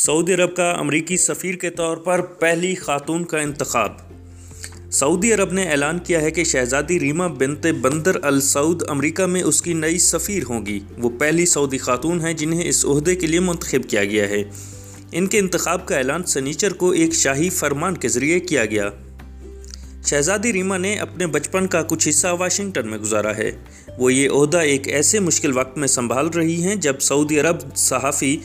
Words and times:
سعودی 0.00 0.34
عرب 0.34 0.56
کا 0.56 0.70
امریکی 0.70 1.16
سفیر 1.16 1.54
کے 1.54 1.70
طور 1.70 1.96
پر 1.96 2.20
پہلی 2.20 2.74
خاتون 2.74 3.24
کا 3.24 3.38
انتخاب۔ 3.38 3.92
سعودی 4.92 5.32
عرب 5.32 5.52
نے 5.52 5.70
اعلان 5.70 5.98
کیا 5.98 6.20
ہے 6.20 6.30
کہ 6.30 6.44
شہزادی 6.44 7.00
ریما 7.00 7.26
بنت 7.26 7.66
بندر 7.80 8.16
السعود 8.22 8.82
امریکہ 8.88 9.26
میں 9.26 9.42
اس 9.42 9.62
کی 9.62 9.72
نئی 9.72 9.98
سفیر 9.98 10.42
ہوں 10.48 10.66
گی۔ 10.66 10.80
وہ 10.98 11.10
پہلی 11.10 11.46
سعودی 11.46 11.78
خاتون 11.78 12.20
ہیں 12.20 12.32
جنہیں 12.32 12.68
اس 12.68 12.84
عہدے 12.84 13.14
کے 13.14 13.26
لیے 13.26 13.40
منتخب 13.40 13.90
کیا 13.90 14.04
گیا 14.04 14.28
ہے۔ 14.28 14.42
ان 15.12 15.26
کے 15.26 15.38
انتخاب 15.38 15.86
کا 15.86 15.96
اعلان 15.96 16.24
سنیچر 16.24 16.72
کو 16.72 16.90
ایک 16.90 17.14
شاہی 17.14 17.50
فرمان 17.50 17.96
کے 17.96 18.08
ذریعے 18.08 18.40
کیا 18.40 18.64
گیا۔ 18.64 18.90
شہزادی 20.06 20.52
ریما 20.52 20.76
نے 20.76 20.96
اپنے 20.96 21.26
بچپن 21.26 21.66
کا 21.66 21.82
کچھ 21.82 22.08
حصہ 22.08 22.26
واشنگٹن 22.38 22.88
میں 22.88 22.98
گزارا 22.98 23.36
ہے۔ 23.36 23.50
وہ 23.98 24.12
یہ 24.12 24.28
عہدہ 24.30 24.58
ایک 24.58 24.88
ایسے 24.88 25.20
مشکل 25.20 25.56
وقت 25.56 25.78
میں 25.78 25.88
سنبھال 25.88 26.28
رہی 26.28 26.62
ہیں 26.62 26.74
جب 26.74 27.00
سعودی 27.00 27.40
عرب 27.40 27.56
صحافی 27.76 28.36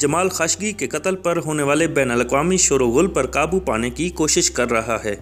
جمال 0.00 0.28
خاشگی 0.28 0.72
کے 0.72 0.86
قتل 0.88 1.16
پر 1.16 1.36
ہونے 1.36 1.62
والے 1.62 1.86
بین 1.86 2.10
الاقوامی 2.10 2.56
شور 2.56 2.80
و 2.80 2.90
غل 2.90 3.06
پر 3.06 3.26
قابو 3.26 3.60
پانے 3.60 3.90
کی 3.90 4.08
کوشش 4.08 4.50
کر 4.50 4.70
رہا 4.70 4.98
ہے۔ 5.04 5.16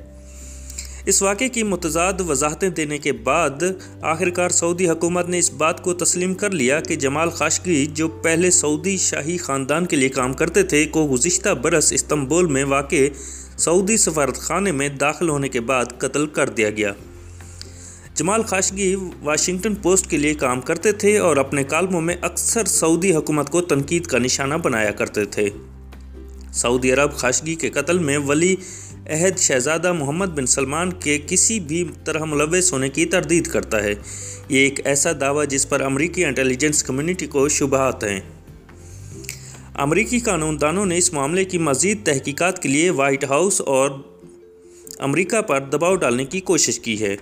اس 1.06 1.22
واقعے 1.22 1.48
کی 1.48 1.62
متضاد 1.62 2.20
وضاحتیں 2.28 2.68
دینے 2.70 2.98
کے 2.98 3.12
بعد 3.12 3.62
آخرکار 4.02 4.48
سعودی 4.48 4.88
حکومت 4.88 5.28
نے 5.28 5.38
اس 5.38 5.50
بات 5.52 5.82
کو 5.82 5.94
تسلیم 5.94 6.34
کر 6.34 6.50
لیا 6.50 6.80
کہ 6.80 6.96
جمال 6.96 7.30
خاشگی 7.30 7.86
جو 7.86 8.08
پہلے 8.08 8.50
سعودی 8.50 8.96
شاہی 8.96 9.36
خاندان 9.36 9.86
کے 9.86 9.96
لیے 9.96 10.08
کام 10.08 10.32
کرتے 10.32 10.62
تھے، 10.62 10.84
کو 10.84 11.08
گزشتہ 11.12 11.48
برس 11.48 11.92
استنبول 11.92 12.46
میں 12.46 12.64
واقع 12.64 13.04
سعودی 13.56 13.96
سفارت 13.96 14.36
خانے 14.36 14.72
میں 14.72 14.88
داخل 14.88 15.28
ہونے 15.28 15.48
کے 15.48 15.60
بعد 15.60 15.84
قتل 15.98 16.26
کر 16.26 16.48
دیا 16.48 16.70
گیا۔ 16.70 16.92
جمال 18.18 18.42
خاشگی 18.42 18.94
واشنگٹن 19.22 19.74
پوسٹ 19.74 20.10
کے 20.10 20.16
لیے 20.16 20.34
کام 20.34 20.60
کرتے 20.60 20.92
تھے 20.92 21.18
اور 21.18 21.36
اپنے 21.36 21.64
کالموں 21.64 22.00
میں 22.00 22.16
اکثر 22.20 22.64
سعودی 22.64 23.14
حکومت 23.14 23.50
کو 23.50 23.60
تنقید 23.60 24.06
کا 24.06 24.18
نشانہ 24.18 24.54
بنایا 24.54 24.90
کرتے 24.90 25.24
تھے۔ 25.24 25.48
سعودی 26.52 26.92
عرب 26.92 27.14
خاشگی 27.14 27.54
کے 27.54 27.70
قتل 27.70 27.98
میں 27.98 28.18
ولی 28.18 28.56
عہد 29.06 29.38
شہزادہ 29.38 29.92
محمد 29.92 30.26
بن 30.26 30.46
سلمان 30.46 30.92
کے 30.92 31.18
کسی 31.26 31.60
بھی 31.60 31.84
طرح 32.04 32.24
ملوث 32.24 32.72
ہونے 32.72 32.88
کی 32.88 33.04
تردید 33.04 33.46
کرتا 33.46 33.82
ہے۔ 33.82 33.94
یہ 34.48 34.58
ایک 34.58 34.86
ایسا 34.86 35.10
دعویٰ 35.20 35.46
جس 35.46 35.68
پر 35.68 35.80
امریکی 35.80 36.24
انٹیلیجنس 36.24 36.82
کمیونٹی 36.82 37.26
کو 37.26 37.48
شبہات 37.48 38.04
ہیں۔ 38.04 38.20
امریکی 39.74 40.18
قانون 40.18 40.60
دانوں 40.60 40.86
نے 40.86 40.98
اس 40.98 41.12
معاملے 41.12 41.44
کی 41.44 41.58
مزید 41.58 42.06
تحقیقات 42.06 42.62
کے 42.62 42.68
لیے 42.68 42.90
وائٹ 42.90 43.24
ہاؤس 43.24 43.60
اور 43.60 43.90
امریکہ 44.98 45.40
پر 45.40 45.60
دباؤ 45.60 45.94
ڈالنے 45.96 46.24
کی 46.24 46.40
کوشش 46.40 46.80
کی 46.80 47.02
ہے۔ 47.02 47.16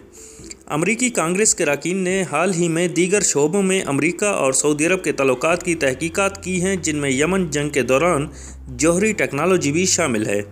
امریکی 0.67 1.11
کانگریس 1.11 1.55
کے 1.55 1.65
راکین 1.65 1.97
نے 1.97 2.25
حال 2.33 2.55
ہی 2.55 2.69
میں 2.69 2.89
دیگر 2.89 3.21
شعبوں 3.21 3.63
میں 3.63 3.83
امریکہ 3.87 4.25
اور 4.25 4.53
سعودی 4.53 4.87
عرب 4.87 5.05
کے 5.05 5.13
تعلقات 5.13 5.63
کی 5.63 5.75
تحقیقات 5.75 6.45
کی 6.45 6.63
ہیں، 6.63 6.77
جن 6.77 6.97
میں 6.97 7.11
یمن 7.11 7.51
جنگ 7.51 7.71
کے 7.71 7.83
دوران 7.83 8.27
جوہری 8.69 9.13
ٹیکنالوجی 9.13 9.73
بھی 9.73 9.87
شامل 9.87 10.27
ہے۔ 10.27 10.43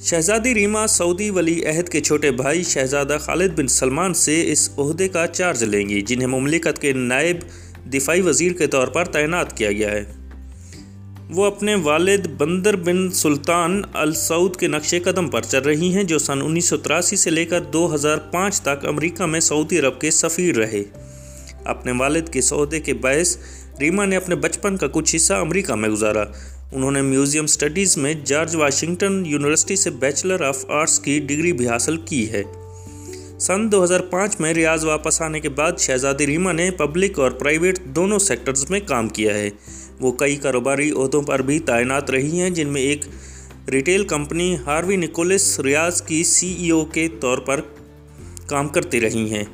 شہزادی 0.00 0.54
ریما 0.54 0.86
سعودی 0.86 1.30
ولی 1.30 1.66
عہد 1.66 1.88
کے 1.88 2.00
چھوٹے 2.00 2.30
بھائی 2.30 2.62
شہزادہ 2.62 3.16
خالد 3.20 3.58
بن 3.58 3.68
سلمان 3.68 4.14
سے 4.14 4.52
اس 4.52 4.70
عہدے 4.78 5.08
کا 5.08 5.26
چارج 5.26 5.64
لیں 5.64 5.88
گی، 5.88 6.00
جنہیں 6.00 6.28
مملکت 6.28 6.80
کے 6.80 6.92
نائب 6.92 7.36
دفاعی 7.92 8.20
وزیر 8.20 8.52
کے 8.52 8.66
طور 8.66 8.88
پر 8.88 9.04
تعینات 9.04 9.56
کیا 9.56 9.72
گیا 9.72 9.90
ہے۔ 9.90 10.04
وہ 11.30 11.44
اپنے 11.44 11.74
والد 11.74 12.26
بندر 12.26 12.76
بن 12.76 13.10
سلطان 13.10 13.82
السعود 13.92 14.56
کے 14.56 14.68
نقش 14.68 14.94
قدم 15.04 15.28
پر 15.28 15.42
چل 15.42 15.58
رہی 15.58 15.94
ہیں 15.94 16.02
جو 16.02 16.18
سن 16.18 16.42
انیس 16.42 16.64
سو 16.64 16.76
تراسی 16.76 17.16
سے 17.16 17.30
لے 17.30 17.44
کر 17.44 17.60
دو 17.60 17.94
ہزار 17.94 18.18
پانچ 18.18 18.60
تک 18.60 18.86
امریکہ 18.86 19.26
میں 19.26 19.40
سعودی 19.40 19.78
عرب 19.78 20.00
کے 20.00 20.10
سفیر 20.10 20.56
رہے۔ 20.56 20.82
اپنے 21.64 21.92
والد 21.92 22.28
کے 22.28 22.40
سعودے 22.40 22.80
کے 22.80 22.94
باعث 22.94 23.36
ریما 23.80 24.04
نے 24.04 24.16
اپنے 24.16 24.34
بچپن 24.34 24.76
کا 24.76 24.86
کچھ 24.86 25.16
حصہ 25.16 25.34
امریکہ 25.34 25.74
میں 25.74 25.88
گزارا۔ 25.88 26.24
انہوں 26.72 26.90
نے 26.90 27.02
میوزیم 27.02 27.46
سٹڈیز 27.46 27.96
میں 27.96 28.14
جارج 28.24 28.56
واشنگٹن 28.56 29.22
یونیورسٹی 29.26 29.76
سے 29.76 29.90
بیچلر 29.90 30.40
آف 30.40 30.64
آرٹس 30.68 31.00
کی 31.00 31.20
ڈگری 31.20 31.52
بھی 31.52 31.68
حاصل 31.68 31.96
کی 31.96 32.32
ہے۔ 32.32 32.42
سن 33.40 33.72
دو 33.72 33.84
ہزار 33.84 34.00
پانچ 34.00 34.40
میں 34.40 34.54
ریاض 34.54 34.84
واپس 34.84 35.22
آنے 35.22 35.40
کے 35.40 35.48
بعد 35.48 35.72
شہزادی 35.78 36.26
ریما 36.26 36.52
نے 36.52 36.70
پبلک 36.70 37.18
اور 37.18 37.30
پرائیویٹ 37.30 37.78
دونوں 37.84 38.18
سیکٹرز 38.18 38.70
میں 38.70 38.80
کام 38.80 39.08
کیا 39.08 39.34
ہے۔ 39.34 39.50
وہ 40.00 40.12
کئی 40.12 40.36
کاروباری 40.36 40.90
عہدوں 40.90 41.22
پر 41.22 41.42
بھی 41.42 41.58
تعینات 41.58 42.10
رہی 42.10 42.40
ہیں، 42.40 42.50
جن 42.50 42.68
میں 42.68 42.82
ایک 42.82 43.04
retail 43.68 44.04
company 44.04 44.56
Harvey 44.66 44.96
Nichols 44.96 45.60
Riyadh 45.60 46.02
کی 46.02 46.24
سی 46.24 46.52
ای 46.52 46.70
او 46.70 46.84
کے 46.84 47.08
طور 47.20 47.38
پر 47.38 47.60
کام 48.46 48.68
کرتی 48.68 49.00
رہی 49.00 49.32
ہیں۔ 49.34 49.44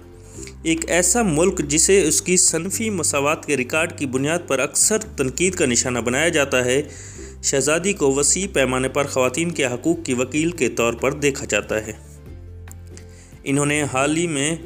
ایک 0.62 0.90
ایسا 0.90 1.22
ملک 1.22 1.58
جسے 1.58 2.02
اس 2.08 2.22
کی 2.22 2.36
صنفی 2.36 2.90
مساوات 2.90 3.46
کے 3.46 3.56
ریکارڈ 3.56 3.98
کی 3.98 4.06
بنیاد 4.06 4.38
پر 4.46 4.58
اکثر 4.58 4.98
تنقید 4.98 5.54
کا 5.54 5.66
نشانہ 5.66 5.98
بنایا 5.98 6.28
جاتا 6.28 6.64
ہے، 6.64 6.82
شہزادی 7.42 7.92
کو 7.92 8.14
وسیع 8.14 8.46
پیمانے 8.52 8.88
پر 8.88 9.04
خواتین 9.04 9.50
کے 9.50 9.66
حقوق 9.66 10.04
کی 10.04 10.14
وکیل 10.14 10.50
کے 10.50 10.68
طور 10.68 10.92
پر 10.92 11.12
دیکھا 11.12 11.44
جاتا 11.48 11.86
ہے۔ 11.86 12.13
انہوں 13.44 13.66
نے 13.66 13.84
حال 13.92 14.16
ہی 14.16 14.26
میں 14.26 14.56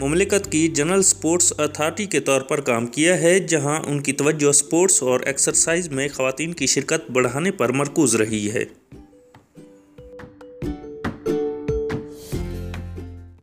مملکت 0.00 0.52
کی 0.52 0.68
جنرل 0.68 1.02
سپورٹس 1.02 1.52
اتھارٹی 1.58 2.06
کے 2.06 2.20
طور 2.20 2.40
پر 2.40 2.60
کام 2.60 2.86
کیا 2.86 3.20
ہے، 3.20 3.38
جہاں 3.40 3.80
ان 3.86 4.00
کی 4.00 4.12
توجہ 4.12 4.52
سپورٹس 4.52 5.02
اور 5.02 5.20
ایکسرسائز 5.20 5.88
میں 5.88 6.08
خواتین 6.08 6.52
کی 6.52 6.66
شرکت 6.66 7.10
بڑھانے 7.10 7.50
پر 7.50 7.68
مرکوز 7.68 8.16
رہی 8.16 8.50
ہے۔ 8.50 8.64